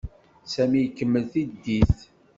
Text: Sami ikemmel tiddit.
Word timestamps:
Sami 0.53 0.79
ikemmel 0.87 1.25
tiddit. 1.33 1.97